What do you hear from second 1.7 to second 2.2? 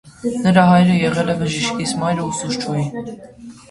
իսկ